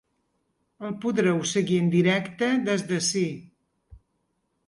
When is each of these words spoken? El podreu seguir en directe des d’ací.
El 0.87 0.95
podreu 1.03 1.41
seguir 1.51 1.77
en 1.83 1.91
directe 1.97 2.49
des 2.69 2.85
d’ací. 2.93 3.25